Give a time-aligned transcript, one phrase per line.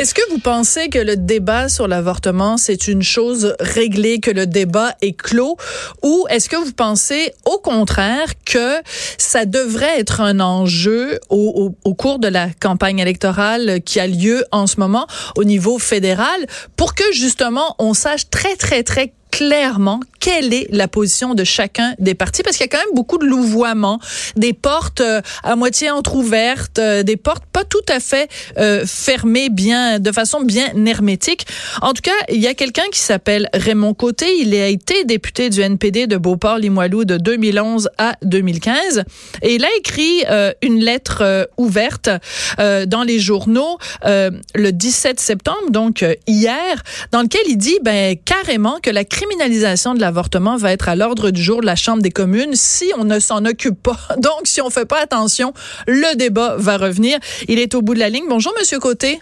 [0.00, 4.46] Est-ce que vous pensez que le débat sur l'avortement, c'est une chose réglée, que le
[4.46, 5.58] débat est clos,
[6.02, 8.80] ou est-ce que vous pensez au contraire que
[9.18, 14.66] ça devrait être un enjeu au, cours de la campagne électorale qui a lieu en
[14.66, 16.46] ce moment au niveau fédéral
[16.76, 21.94] pour que justement on sache très très très clairement quelle est la position de chacun
[21.98, 23.98] des partis parce qu'il y a quand même beaucoup de louvoiements,
[24.36, 28.28] des portes euh, à moitié entrouvertes, euh, des portes pas tout à fait
[28.58, 31.46] euh, fermées bien de façon bien hermétique.
[31.80, 35.48] En tout cas, il y a quelqu'un qui s'appelle Raymond Côté, il a été député
[35.48, 39.04] du NPD de Beauport-Limoilou de 2011 à 2015
[39.42, 40.24] et il a écrit
[40.62, 42.10] une lettre ouverte
[42.58, 48.90] dans les journaux le 17 septembre donc hier dans lequel il dit ben carrément que
[48.90, 52.54] la criminalisation de l'avortement va être à l'ordre du jour de la Chambre des communes
[52.54, 53.98] si on ne s'en occupe pas.
[54.16, 55.52] Donc, si on fait pas attention,
[55.86, 57.18] le débat va revenir.
[57.46, 58.24] Il est au bout de la ligne.
[58.30, 59.20] Bonjour, Monsieur Côté.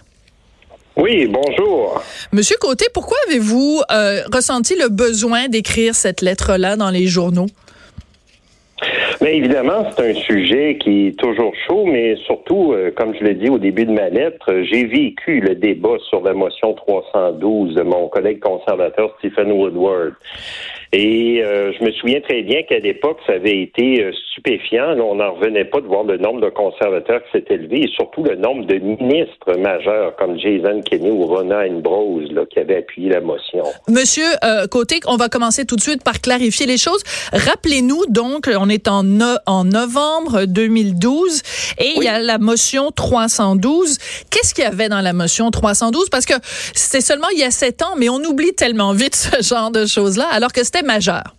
[0.95, 2.01] Oui, bonjour.
[2.31, 7.47] Monsieur Côté, pourquoi avez-vous euh, ressenti le besoin d'écrire cette lettre-là dans les journaux?
[9.21, 13.35] Mais évidemment, c'est un sujet qui est toujours chaud, mais surtout, euh, comme je l'ai
[13.35, 17.81] dit au début de ma lettre, j'ai vécu le débat sur la motion 312 de
[17.81, 20.13] mon collègue conservateur Stephen Woodward.
[20.91, 24.97] Et euh, je me souviens très bien qu'à l'époque, ça avait été euh, stupéfiant.
[24.99, 28.23] on n'en revenait pas de voir le nombre de conservateurs qui s'est élevé et surtout
[28.23, 33.09] le nombre de ministres majeurs comme Jason Kenney ou Rona Ambrose là, qui avaient appuyé
[33.09, 33.63] la motion.
[33.87, 37.03] Monsieur euh, Côté, on va commencer tout de suite par clarifier les choses.
[37.33, 39.05] Rappelez-nous donc, on est en,
[39.45, 41.41] en novembre 2012
[41.77, 43.99] et il y a la motion 312.
[44.31, 46.09] Qu'est-ce qu'il y avait dans la motion 312?
[46.09, 46.33] Parce que
[46.73, 49.85] c'était seulement il y a sept ans, mais on oublie tellement vite ce genre de
[49.85, 51.35] choses-là, alors que c'était majeur.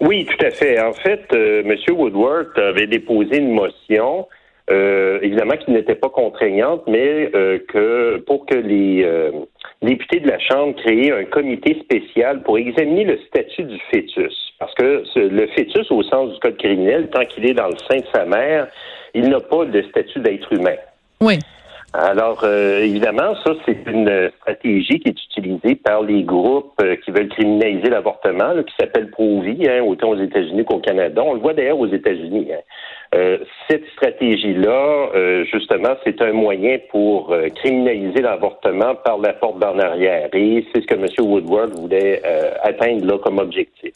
[0.00, 0.80] Oui, tout à fait.
[0.80, 1.76] En fait, euh, M.
[1.96, 4.26] Woodward avait déposé une motion,
[4.70, 9.06] euh, évidemment qui n'était pas contraignante, mais euh, que pour que les
[9.82, 14.34] députés de la Chambre créent un comité spécial pour examiner le statut du fœtus.
[14.58, 17.98] Parce que le fœtus, au sens du code criminel, tant qu'il est dans le sein
[17.98, 18.68] de sa mère,
[19.14, 20.76] il n'a pas de statut d'être humain.
[21.20, 21.38] Oui.
[21.96, 27.12] Alors, euh, évidemment, ça, c'est une stratégie qui est utilisée par les groupes euh, qui
[27.12, 31.22] veulent criminaliser l'avortement, qui s'appelle Pro-Vie, hein, autant aux États-Unis qu'au Canada.
[31.24, 32.48] On le voit d'ailleurs aux États-Unis.
[32.52, 32.58] Hein.
[33.14, 33.38] Euh,
[33.70, 40.30] cette stratégie-là, justement, c'est un moyen pour criminaliser l'avortement par la porte d'en arrière.
[40.32, 41.06] Et c'est ce que M.
[41.20, 42.20] Woodward voulait
[42.64, 43.92] atteindre là comme objectif.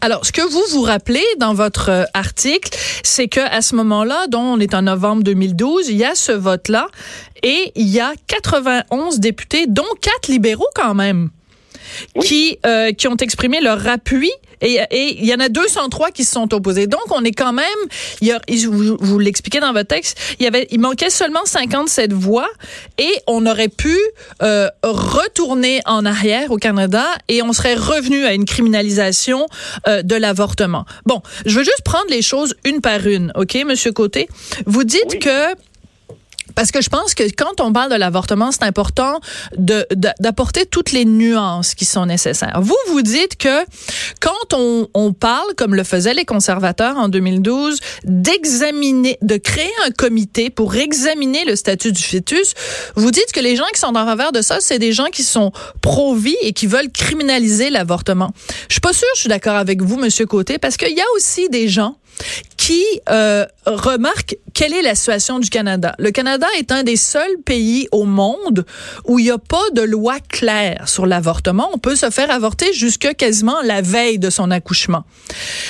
[0.00, 2.70] Alors, ce que vous vous rappelez dans votre euh, article,
[3.02, 6.32] c'est que à ce moment-là, dont on est en novembre 2012, il y a ce
[6.32, 6.88] vote-là
[7.42, 11.30] et il y a 91 députés, dont quatre libéraux quand même
[12.20, 14.30] qui, euh, qui ont exprimé leur appui
[14.62, 16.86] et, il y en a 203 qui se sont opposés.
[16.86, 17.66] Donc, on est quand même,
[18.20, 21.44] il y a, vous, vous l'expliquez dans votre texte, il y avait, il manquait seulement
[21.44, 22.48] 57 voix
[22.98, 23.96] et on aurait pu
[24.42, 29.46] euh, retourner en arrière au Canada et on serait revenu à une criminalisation
[29.86, 30.84] euh, de l'avortement.
[31.06, 34.28] Bon, je veux juste prendre les choses une par une, ok, Monsieur Côté?
[34.66, 35.54] Vous dites que
[36.54, 39.20] parce que je pense que quand on parle de l'avortement, c'est important
[39.56, 39.86] de,
[40.20, 42.60] d'apporter toutes les nuances qui sont nécessaires.
[42.60, 43.64] Vous, vous dites que
[44.20, 49.90] quand on, on parle, comme le faisaient les conservateurs en 2012, d'examiner, de créer un
[49.90, 52.54] comité pour examiner le statut du fœtus,
[52.96, 55.22] vous dites que les gens qui sont en faveur de ça, c'est des gens qui
[55.22, 58.30] sont pro-vie et qui veulent criminaliser l'avortement.
[58.68, 61.06] Je suis pas sûre, je suis d'accord avec vous, Monsieur Côté, parce qu'il y a
[61.16, 61.96] aussi des gens
[62.56, 65.94] qui euh, remarque quelle est la situation du Canada.
[65.98, 68.64] Le Canada est un des seuls pays au monde
[69.04, 71.70] où il n'y a pas de loi claire sur l'avortement.
[71.72, 75.04] On peut se faire avorter jusque quasiment la veille de son accouchement.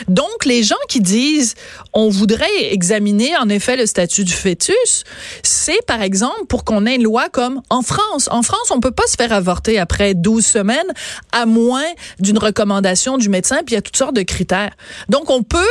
[0.09, 1.55] Donc, les gens qui disent
[1.95, 5.05] on voudrait examiner en effet le statut du fœtus,
[5.43, 8.29] c'est par exemple pour qu'on ait une loi comme en France.
[8.31, 10.93] En France, on peut pas se faire avorter après 12 semaines
[11.33, 11.87] à moins
[12.19, 14.73] d'une recommandation du médecin, puis il y a toutes sortes de critères.
[15.09, 15.65] Donc, on peut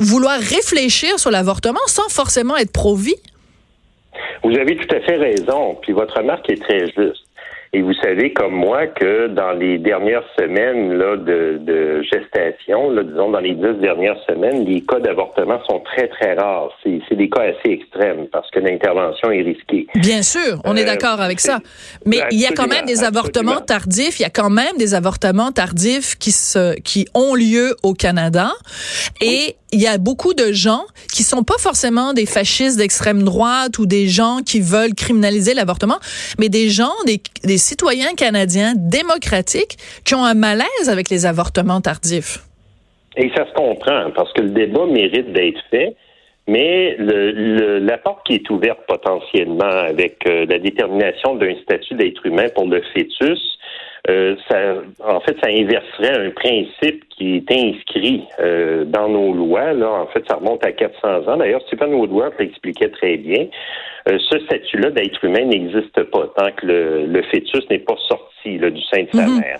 [0.00, 3.16] vouloir réfléchir sur l'avortement sans forcément être pro-vie?
[4.44, 7.26] Vous avez tout à fait raison, puis votre remarque est très juste.
[7.72, 13.30] Et vous savez comme moi que dans les dernières semaines là, de, gestation, là, disons
[13.30, 16.70] dans les dix dernières semaines, les cas d'avortement sont très, très rares.
[16.82, 19.86] C'est des cas assez extrêmes parce que l'intervention est risquée.
[19.96, 21.58] Bien sûr, on est euh, d'accord avec ça.
[22.06, 24.20] Mais il y a quand même des avortements tardifs.
[24.20, 28.52] Il y a quand même des avortements tardifs qui, se, qui ont lieu au Canada.
[29.20, 30.84] Et il y a beaucoup de gens
[31.14, 35.98] qui sont pas forcément des fascistes d'extrême droite ou des gens qui veulent criminaliser l'avortement,
[36.38, 39.76] mais des gens, des, citoyens canadiens démocratiques
[40.06, 42.38] qui ont un malaise avec les avortements tardifs.
[43.18, 45.94] Et ça se comprend parce que le débat mérite d'être fait.
[46.48, 52.46] Mais le, la porte qui est ouverte potentiellement avec la détermination d'un statut d'être humain
[52.54, 53.58] pour le fœtus,
[54.08, 54.58] euh, ça,
[55.04, 59.72] en fait, ça inverserait un principe qui est inscrit euh, dans nos lois.
[59.72, 61.36] Là, en fait, ça remonte à 400 ans.
[61.36, 63.46] D'ailleurs, Stephen Woodward l'expliquait très bien.
[64.08, 68.70] Euh, ce statut-là d'être humain n'existe pas tant que le, fœtus n'est pas sorti là,
[68.70, 69.40] du sein de sa mhm.
[69.40, 69.58] mère.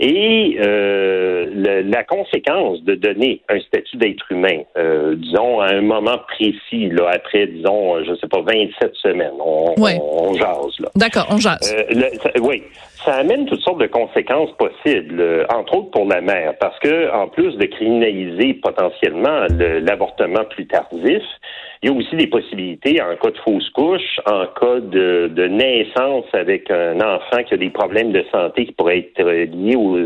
[0.00, 6.18] Et euh, la conséquence de donner un statut d'être humain, euh, disons, à un moment
[6.26, 10.80] précis, là, après, disons, je sais pas, 27 semaines, on, on, jase.
[10.80, 10.88] Là.
[10.96, 11.76] D'accord, on jase.
[12.40, 12.64] oui,
[13.04, 17.28] ça amène toutes sortes de conséquences possibles, entre autres pour la mère, parce que en
[17.28, 21.22] plus de criminaliser potentiellement l'avortement plus tardif,
[21.82, 26.24] il y a aussi des possibilités en cas de fausse couche, en cas de, naissance
[26.32, 29.98] avec un enfant qui a des problèmes de santé qui pourraient être liés au,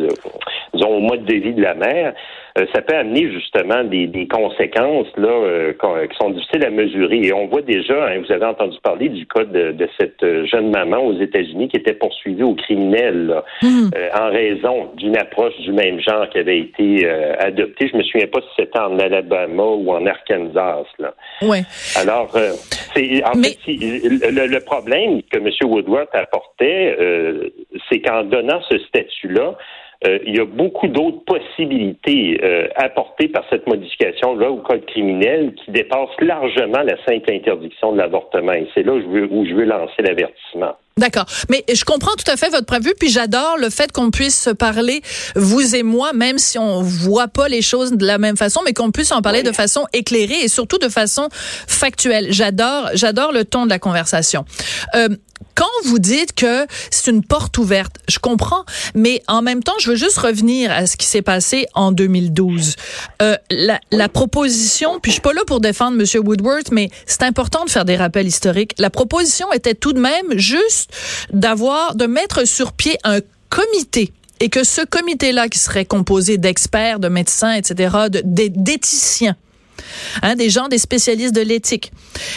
[0.75, 2.15] disons, au mode de vie de la mère.
[2.57, 7.21] Euh, ça peut amener justement des, conséquences là euh, qui sont difficiles à mesurer.
[7.23, 10.99] Et on voit déjà, hein, vous avez entendu parler du cas de, cette jeune maman
[10.99, 13.91] aux États-Unis qui était poursuivie au criminel mhm.
[13.97, 17.09] euh, en raison d'une approche du même genre qui avait été
[17.39, 17.89] adoptée.
[17.93, 20.85] Je me souviens pas si c'était en Alabama ou en Arkansas.
[20.99, 21.15] Là.
[21.43, 21.63] Ouais.
[21.97, 22.31] Alors,
[22.95, 25.49] c'est en fait le, problème que M.
[25.63, 26.97] Woodward apportait,
[27.89, 29.57] c'est qu'en donnant ce statut-là,
[30.07, 35.55] euh, il y a beaucoup d'autres possibilités euh, apportées par cette modification-là au code criminel
[35.55, 38.53] qui dépassent largement la simple interdiction de l'avortement.
[38.53, 40.77] Et c'est là où je veux, où je veux lancer l'avertissement.
[40.99, 41.27] D'accord.
[41.49, 44.51] Mais je comprends tout à fait votre prévu, puis j'adore le fait qu'on puisse se
[44.51, 45.01] parler,
[45.37, 48.73] vous et moi, même si on voit pas les choses de la même façon, mais
[48.73, 52.27] qu'on puisse en parler de façon éclairée et surtout de façon factuelle.
[52.31, 54.45] J'adore, j'adore le ton de la conversation.
[54.97, 55.09] Euh,
[55.55, 58.65] quand vous dites que c'est une porte ouverte, je comprends,
[58.95, 62.77] mais en même temps, je veux juste revenir à ce qui s'est passé en 2012.
[63.23, 66.27] Euh, la, la, proposition, puis je suis pas là pour défendre M.
[66.27, 68.75] Woodworth, mais c'est important de faire des rappels historiques.
[68.79, 70.93] La proposition était tout de même juste
[71.33, 73.19] d'avoir, de mettre sur pied un
[73.51, 79.37] comité et que ce comité-là, qui serait composé d'experts, de médecins, etc., d'éthiciens,
[80.23, 81.93] Hein, des gens, des spécialistes de l'éthique,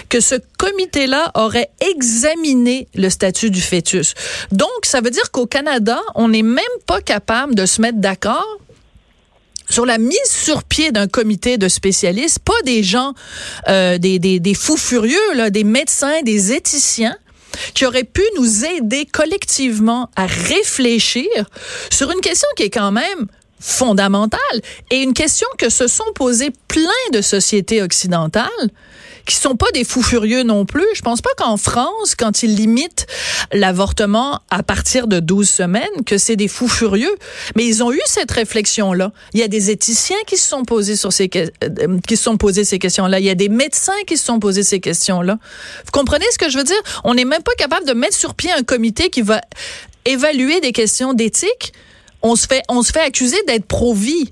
[0.10, 4.14] que ce comité-là aurait examiné le statut du fœtus.
[4.52, 8.60] Donc, ça veut dire qu'au Canada, on n'est même pas capable de se mettre d'accord
[9.70, 13.14] sur la mise sur pied d'un comité de spécialistes, pas des gens,
[13.70, 17.16] euh, des, des, fous furieux, des médecins, des éthiciens,
[17.74, 21.28] qui auraient pu nous aider collectivement à réfléchir
[21.90, 23.28] sur une question qui est quand même
[23.62, 24.40] fondamentale
[24.90, 28.50] et une question que se sont posées plein de sociétés occidentales
[29.26, 30.86] qui sont pas des fous furieux non plus.
[30.96, 33.06] Je pense pas qu'en France, quand ils limitent
[33.52, 37.16] l'avortement à partir de 12 semaines, que c'est des fous furieux.
[37.56, 39.12] Mais ils ont eu cette réflexion-là.
[39.34, 42.38] Il y a des éthiciens qui se sont posés sur ces, euh, qui se sont
[42.38, 43.20] posés ces questions-là.
[43.20, 45.38] Il y a des médecins qui se sont posés ces questions-là.
[45.86, 46.82] Vous comprenez ce que je veux dire?
[47.04, 49.42] On n'est même pas capable de mettre sur pied un comité qui va
[50.06, 51.74] évaluer des questions d'éthique
[52.24, 54.32] on se fait, on se fait accuser d'être pro-vie.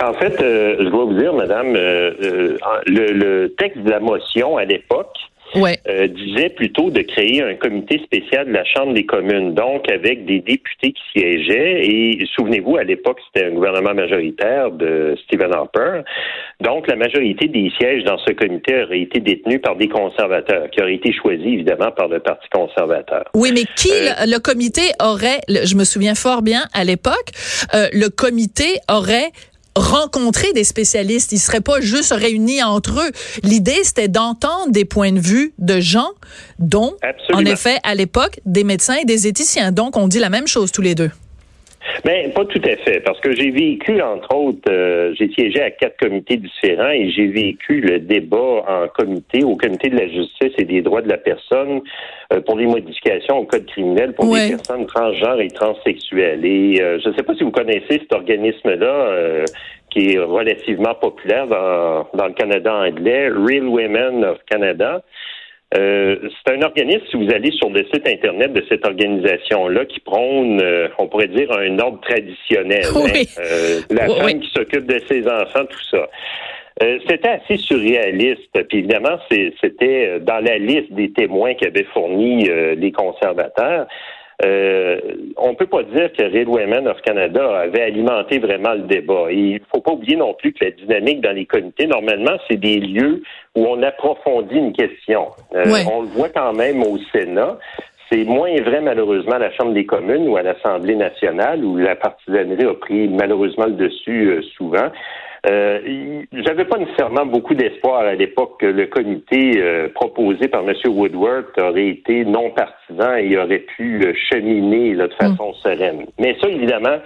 [0.00, 4.56] En fait, euh, je dois vous dire, madame, euh, euh, le, texte de la motion
[4.56, 5.16] à l'époque
[5.54, 10.40] disait plutôt de créer un comité spécial de la Chambre des communes, donc avec des
[10.40, 11.86] députés qui siégeaient.
[11.86, 16.02] Et souvenez-vous, à l'époque, c'était un gouvernement majoritaire de Stephen Harper.
[16.60, 20.82] Donc, la majorité des sièges dans ce comité aurait été détenus par des conservateurs, qui
[20.82, 23.24] auraient été choisis évidemment par le Parti conservateur.
[23.34, 27.30] Oui, mais qui le, comité aurait, je me souviens fort bien à l'époque,
[27.74, 29.30] le comité aurait
[29.78, 31.32] rencontrer des spécialistes.
[31.32, 33.10] Ils seraient pas juste réunis entre eux.
[33.42, 36.10] L'idée, c'était d'entendre des points de vue de gens,
[36.58, 36.94] dont,
[37.32, 39.72] en effet, à l'époque, des médecins et des éthiciens.
[39.72, 41.10] Donc, on dit la même chose tous les deux.
[42.04, 45.70] Ben, pas tout à fait, parce que j'ai vécu, entre autres, euh, j'ai siégé à
[45.70, 50.52] quatre comités différents et j'ai vécu le débat en comité, au comité de la justice
[50.58, 51.80] et des droits de la personne
[52.32, 56.44] euh, pour les modifications au code criminel pour les personnes transgenres et transsexuelles.
[56.44, 59.44] Et euh, je ne sais pas si vous connaissez cet organisme-là
[59.90, 65.02] qui est relativement populaire dans, dans le Canada anglais, Real Women of Canada.
[65.76, 70.00] Euh, c'est un organisme, si vous allez sur le site Internet de cette organisation-là, qui
[70.00, 72.84] prône, euh, on pourrait dire, un ordre traditionnel.
[72.84, 73.22] Hein.
[73.38, 76.08] Euh, la femme qui s'occupe de ses enfants, tout ça.
[77.08, 78.62] c'était assez surréaliste.
[78.68, 79.18] Puis évidemment,
[79.60, 83.86] c'était dans la liste des témoins qu'avaient fourni les conservateurs.
[84.44, 85.00] Euh,
[85.36, 89.26] on peut pas dire que Real Women of Canada avait alimenté vraiment le débat.
[89.30, 92.56] Et il faut pas oublier non plus que la dynamique dans les comités, normalement, c'est
[92.56, 93.22] des lieux
[93.56, 95.28] où on approfondit une question.
[95.54, 97.58] Euh, on le voit quand même au Sénat.
[98.10, 101.94] C'est moins vrai malheureusement à la Chambre des communes ou à l'Assemblée nationale où la
[101.94, 104.88] partisanerie a pris malheureusement le dessus euh, souvent.
[105.46, 110.74] Euh, J'avais pas nécessairement beaucoup d'espoir à l'époque que le comité euh, proposé par M.
[110.86, 115.10] Woodward aurait été non partisan et aurait pu cheminer de mm.
[115.20, 116.06] façon sereine.
[116.18, 116.98] Mais ça, évidemment,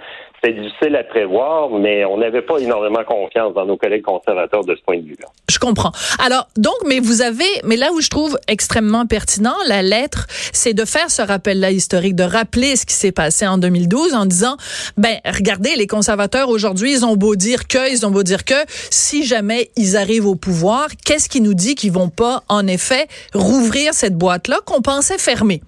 [0.43, 4.75] c'est difficile à prévoir, mais on n'avait pas énormément confiance dans nos collègues conservateurs de
[4.75, 5.27] ce point de vue-là.
[5.49, 5.91] Je comprends.
[6.19, 10.73] Alors, donc, mais vous avez, mais là où je trouve extrêmement pertinent, la lettre, c'est
[10.73, 14.57] de faire ce rappel-là historique, de rappeler ce qui s'est passé en 2012 en disant,
[14.97, 18.55] ben, regardez, les conservateurs aujourd'hui, ils ont beau dire que, ils ont beau dire que,
[18.89, 23.07] si jamais ils arrivent au pouvoir, qu'est-ce qui nous dit qu'ils vont pas, en effet,
[23.33, 25.61] rouvrir cette boîte-là qu'on pensait fermée?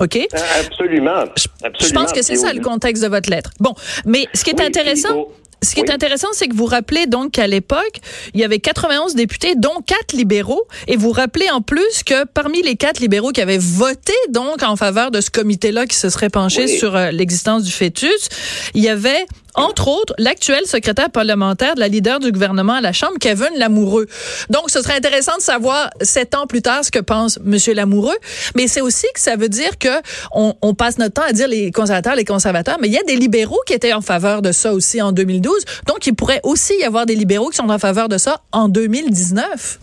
[0.00, 0.18] OK?
[0.58, 1.24] Absolument.
[1.36, 3.50] Je, pense que c'est ça le contexte de votre lettre.
[3.60, 3.74] Bon,
[4.06, 5.28] mais ce qui est intéressant.
[5.62, 8.00] Ce qui est intéressant, c'est que vous rappelez donc qu'à l'époque,
[8.32, 12.62] il y avait 91 députés, dont quatre libéraux, et vous rappelez en plus que parmi
[12.62, 16.30] les quatre libéraux qui avaient voté donc en faveur de ce comité-là qui se serait
[16.30, 18.30] penché sur euh, l'existence du fœtus,
[18.72, 22.92] il y avait entre autres, l'actuel secrétaire parlementaire de la leader du gouvernement à la
[22.92, 24.06] Chambre, Kevin Lamoureux.
[24.48, 27.56] Donc, ce serait intéressant de savoir, sept ans plus tard, ce que pense M.
[27.74, 28.16] Lamoureux.
[28.54, 29.88] Mais c'est aussi que ça veut dire que
[30.32, 33.02] on, on, passe notre temps à dire les conservateurs, les conservateurs, mais il y a
[33.02, 35.64] des libéraux qui étaient en faveur de ça aussi en 2012.
[35.86, 38.68] Donc, il pourrait aussi y avoir des libéraux qui sont en faveur de ça en
[38.68, 39.78] 2019.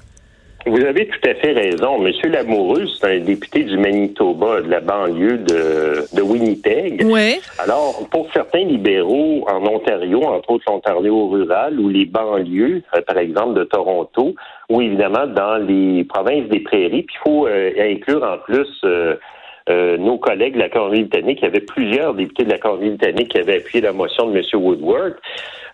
[0.67, 1.97] Vous avez tout à fait raison.
[1.99, 7.03] Monsieur Lamoureux, c'est un député du Manitoba, de la banlieue de, de Winnipeg.
[7.05, 7.39] Oui.
[7.59, 13.17] Alors, pour certains libéraux en Ontario, entre autres l'Ontario rural ou les banlieues, euh, par
[13.17, 14.35] exemple de Toronto,
[14.69, 19.15] ou évidemment dans les provinces des prairies, puis il faut euh, inclure en plus euh,
[19.69, 21.39] nos collègues de la Colombie-Britannique.
[21.41, 24.43] Il y avait plusieurs députés de la Colombie-Britannique qui avaient appuyé la motion de M.
[24.53, 25.15] Woodward.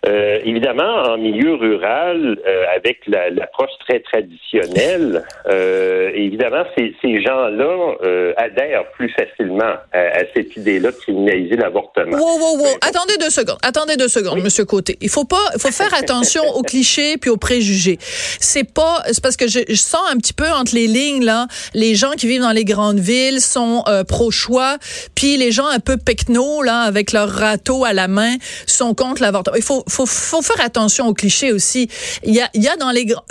[0.06, 7.96] Euh, évidemment, en milieu rural, euh, avec l'approche très traditionnelle, euh, évidemment, ces, ces gens-là
[8.04, 12.18] euh, adhèrent plus facilement à, cette idée-là de criminaliser l'avortement.
[12.18, 12.78] Wow, wow, wow.
[12.82, 13.60] Attendez deux secondes.
[13.64, 14.98] Attendez deux secondes, Monsieur Côté.
[15.00, 17.98] Il faut pas, il faut faire attention aux clichés puis aux préjugés.
[18.02, 21.48] C'est pas, c'est parce que je, je, sens un petit peu entre les lignes là,
[21.74, 24.78] les gens qui vivent dans les grandes villes sont pro-choix,
[25.16, 28.36] puis les gens un peu pecno là, avec leur râteau à la main,
[28.66, 29.56] sont contre l'avortement.
[29.56, 31.90] Il faut faut, faut faire attention aux clichés aussi.
[32.24, 33.24] Il y a, il y a dans les grands,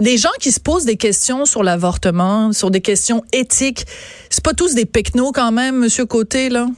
[0.00, 3.84] les gens qui se posent des questions sur l'avortement, sur des questions éthiques,
[4.30, 6.68] c'est pas tous des pecnos quand même, Monsieur Côté, là?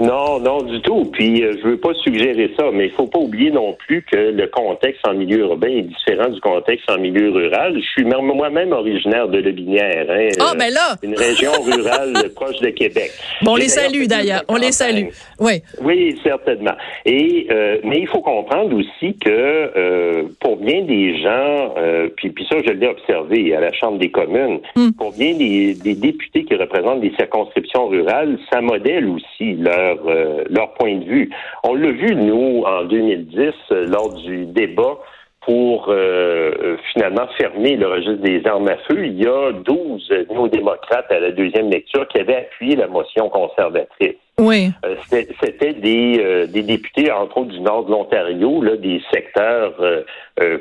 [0.00, 1.04] Non, non, du tout.
[1.12, 4.16] Puis euh, je veux pas suggérer ça, mais il faut pas oublier non plus que
[4.16, 7.74] le contexte en milieu urbain est différent du contexte en milieu rural.
[7.76, 10.96] Je suis moi-même originaire de Lebinière, hein, ah, ben là.
[11.02, 13.10] une région rurale proche de Québec.
[13.42, 14.42] Bon, on les salue d'ailleurs.
[14.48, 15.08] On les salue.
[15.40, 15.62] Oui.
[15.82, 16.74] Oui, certainement.
[17.04, 22.30] Et euh, mais il faut comprendre aussi que euh, pour bien des gens, euh, puis
[22.30, 24.90] puis ça je l'ai observé à la Chambre des communes, hmm.
[24.92, 30.44] pour bien des, des députés qui représentent des circonscriptions rurales, ça modèle aussi leur euh,
[30.48, 31.30] leur, point de vue.
[31.64, 34.98] On l'a vu, nous, en 2010, euh, lors du débat
[35.42, 39.06] pour euh, finalement fermer le registre des armes à feu.
[39.06, 44.16] Il y a 12 néo-démocrates à la deuxième lecture qui avaient appuyé la motion conservatrice.
[44.38, 44.70] Oui.
[45.10, 49.74] C'était des, des députés, entre autres du nord de l'Ontario, des secteurs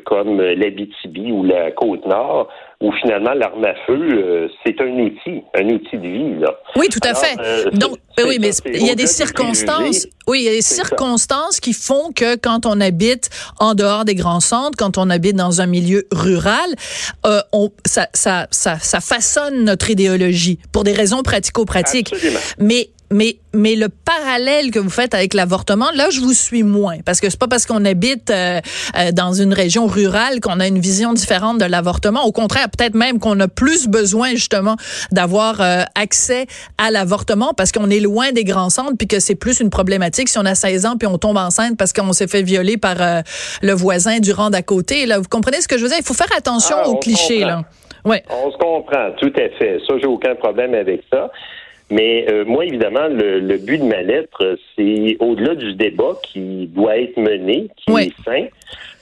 [0.05, 2.48] comme l'Abitibi ou la Côte-Nord,
[2.79, 6.39] où finalement l'arme à feu, euh, c'est un outil, un outil de vie.
[6.39, 6.53] Là.
[6.75, 7.36] Oui, tout à fait.
[7.39, 10.07] Euh, Donc, ben oui, mais il y a des circonstances.
[10.27, 13.29] Oui, il y a des circonstances qui font que quand on habite
[13.60, 16.69] en dehors des grands centres, quand on habite dans un milieu rural,
[17.25, 22.13] euh, on, ça, ça, ça, ça façonne notre idéologie pour des raisons pratico-pratiques.
[22.60, 26.98] Mais mais mais le parallèle que vous faites avec l'avortement, là, je vous suis moins
[27.06, 28.60] parce que c'est pas parce qu'on habite euh,
[28.98, 32.24] euh, dans une région rurale qu'on a une vision différente de l'avortement.
[32.26, 34.76] Au contraire, peut-être même qu'on a plus besoin justement
[35.12, 36.46] d'avoir euh, accès
[36.78, 40.30] à l'avortement parce qu'on est loin des grands centres puis que c'est plus une problématique
[40.30, 42.98] si on a 16 ans puis on tombe enceinte parce qu'on s'est fait violer par
[43.62, 45.06] le voisin du rang d'à côté.
[45.06, 45.98] Là, vous comprenez ce que je veux dire?
[46.00, 47.64] Il faut faire attention ah, aux clichés là.
[48.06, 48.24] Ouais.
[48.30, 49.80] On se comprend, tout à fait.
[49.86, 51.30] Ça, j'ai aucun problème avec ça.
[51.89, 56.98] Mais euh, moi, évidemment, le, but de ma lettre, c'est au-delà du débat qui doit
[56.98, 58.48] être mené, qui est sain.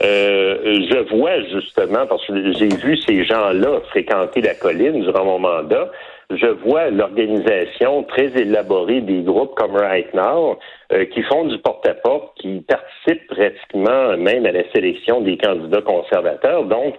[0.03, 5.39] Euh, je vois justement, parce que j'ai vu ces gens-là fréquenter la colline durant mon
[5.39, 5.89] mandat,
[6.29, 10.57] je vois l'organisation très élaborée des groupes comme Right Now
[10.91, 16.65] euh, qui font du porte-à-porte, qui participent pratiquement même à la sélection des candidats conservateurs.
[16.65, 16.95] Donc,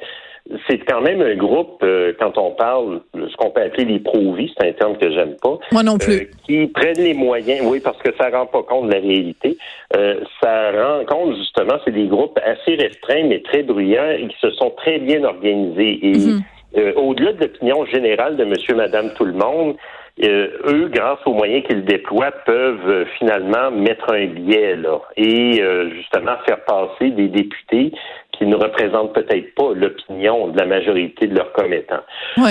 [0.69, 4.53] c'est quand même un groupe, euh, quand on parle, ce qu'on peut appeler les pro-vie,
[4.57, 5.59] c'est un terme que j'aime pas.
[5.73, 6.15] Moi non plus.
[6.15, 9.59] Euh, qui prennent les moyens, oui, parce que ça rend pas compte de la réalité.
[9.97, 14.37] Euh, ça rend compte, justement, c'est des groupes assez restreints, mais très bruyants et qui
[14.41, 15.99] se sont très bien organisés.
[16.03, 16.93] Et mhm.
[16.97, 19.77] au-delà de l'opinion générale de monsieur, madame, tout le monde,
[20.25, 25.61] euh, eux, grâce aux moyens qu'ils déploient, peuvent euh, finalement mettre un biais là et
[25.61, 27.93] euh, justement faire passer des députés
[28.39, 32.03] qui ne représentent peut-être pas l'opinion de la majorité de leurs commettants.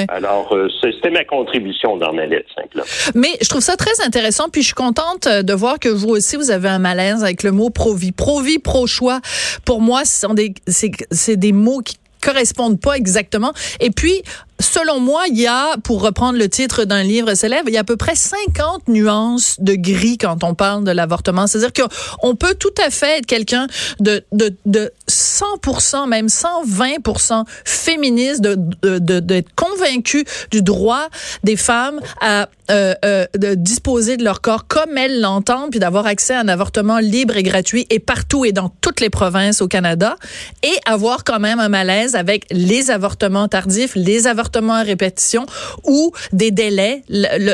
[0.07, 2.81] Alors, c'était ma contribution dans ma lettre simple.
[3.13, 6.35] Mais je trouve ça très intéressant, puis je suis contente de voir que vous aussi,
[6.35, 8.11] vous avez un malaise avec le mot pro-vie.
[8.11, 9.19] Pro-vie, pro-choix,
[9.65, 13.53] pour moi, c'est des mots qui correspondent pas exactement.
[13.79, 14.23] Et puis,
[14.59, 17.81] selon moi, il y a, pour reprendre le titre d'un livre célèbre, il y a
[17.81, 21.47] à peu près 50 nuances de gris quand on parle de l'avortement.
[21.47, 23.67] C'est-à-dire qu'on peut tout à fait être quelqu'un
[23.99, 31.09] de, de, de 100%, même 120% féministe, d'être de, de, de, convaincu du droit
[31.43, 36.07] des femmes à euh, euh, de disposer de leur corps comme elles l'entendent, puis d'avoir
[36.07, 39.67] accès à un avortement libre et gratuit et partout et dans toutes les provinces au
[39.67, 40.15] Canada,
[40.63, 45.45] et avoir quand même un malaise avec les avortements tardifs, les avortements à répétition
[45.83, 47.03] ou des délais,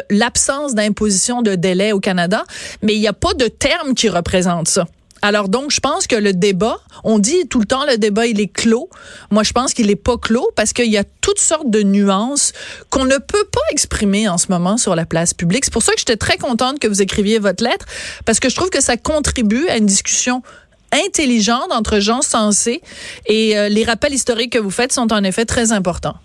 [0.09, 2.43] l'absence d'imposition de délais au Canada,
[2.81, 4.85] mais il n'y a pas de terme qui représente ça.
[5.23, 8.39] Alors donc, je pense que le débat, on dit tout le temps le débat il
[8.41, 8.89] est clos.
[9.29, 12.53] Moi, je pense qu'il est pas clos parce qu'il y a toutes sortes de nuances
[12.89, 15.65] qu'on ne peut pas exprimer en ce moment sur la place publique.
[15.65, 17.85] C'est pour ça que j'étais très contente que vous écriviez votre lettre
[18.25, 20.41] parce que je trouve que ça contribue à une discussion
[20.91, 22.81] intelligente entre gens sensés
[23.27, 26.15] et euh, les rappels historiques que vous faites sont en effet très importants.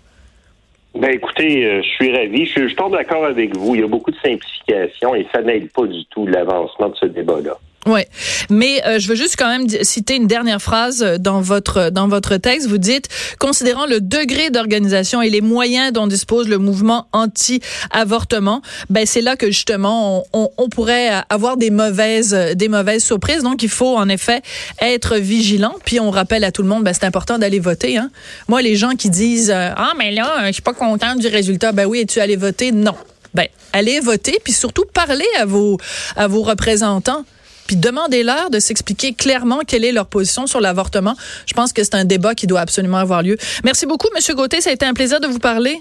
[0.99, 2.45] Ben écoutez, euh, je suis ravi.
[2.45, 3.75] Je, je tombe d'accord avec vous.
[3.75, 7.05] Il y a beaucoup de simplification et ça n'aide pas du tout l'avancement de ce
[7.05, 7.57] débat-là.
[7.87, 8.01] Oui,
[8.49, 12.09] mais euh, je veux juste quand même citer une dernière phrase euh, dans votre dans
[12.09, 12.67] votre texte.
[12.67, 13.07] Vous dites,
[13.39, 19.37] considérant le degré d'organisation et les moyens dont dispose le mouvement anti-avortement, ben c'est là
[19.37, 23.41] que justement on, on, pourrait avoir des mauvaises des mauvaises surprises.
[23.41, 24.41] Donc il faut en effet
[24.81, 25.75] être vigilant.
[25.85, 27.97] Puis on rappelle à tout le monde, ben c'est important d'aller voter.
[27.97, 28.11] Hein.
[28.49, 31.85] Moi, les gens qui disent ah mais là je suis pas content du résultat, ben
[31.85, 32.73] oui, es-tu allé voter?
[32.73, 32.95] Non.
[33.33, 35.77] Ben allez voter puis surtout parler à vos
[36.17, 37.23] à vos représentants
[37.67, 41.15] puis demandez-leur de s'expliquer clairement quelle est leur position sur l'avortement.
[41.45, 43.37] Je pense que c'est un débat qui doit absolument avoir lieu.
[43.63, 44.61] Merci beaucoup, Monsieur Gauthier.
[44.61, 45.79] Ça a été un plaisir de vous parler.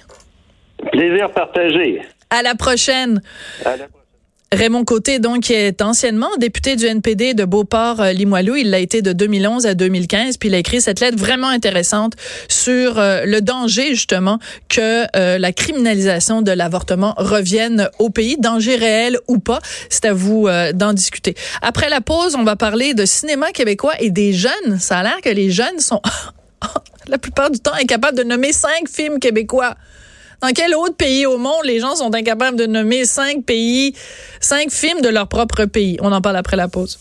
[0.93, 2.03] Plaisir partagé.
[2.29, 3.23] À la prochaine.
[3.65, 3.87] À la
[4.53, 8.55] Raymond Côté, donc, est anciennement député du NPD de Beauport-Limoilou.
[8.55, 10.37] Il l'a été de 2011 à 2015.
[10.37, 12.13] Puis il a écrit cette lettre vraiment intéressante
[12.49, 18.37] sur euh, le danger, justement, que euh, la criminalisation de l'avortement revienne au pays.
[18.39, 19.59] Danger réel ou pas.
[19.91, 21.35] C'est à vous euh, d'en discuter.
[21.61, 24.79] Après la pause, on va parler de cinéma québécois et des jeunes.
[24.79, 26.01] Ça a l'air que les jeunes sont,
[27.09, 29.75] la plupart du temps, incapables de nommer cinq films québécois.
[30.43, 33.95] Dans quel autre pays au monde les gens sont incapables de nommer cinq pays,
[34.41, 35.97] cinq films de leur propre pays?
[36.01, 36.99] On en parle après la pause.